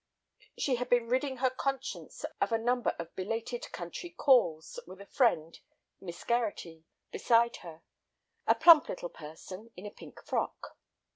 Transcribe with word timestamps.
She 0.57 0.77
had 0.77 0.89
been 0.89 1.09
ridding 1.09 1.37
her 1.37 1.51
conscience 1.51 2.25
of 2.41 2.51
a 2.51 2.57
number 2.57 2.95
of 2.97 3.15
belated 3.15 3.71
country 3.71 4.09
"calls" 4.09 4.79
with 4.87 4.99
a 4.99 5.05
friend, 5.05 5.59
Miss 5.99 6.23
Gerratty, 6.23 6.85
beside 7.11 7.57
her, 7.57 7.83
a 8.47 8.55
plump 8.55 8.89
little 8.89 9.09
person 9.09 9.69
in 9.77 9.85
a 9.85 9.91
pink 9.91 10.25
frock. 10.25 10.75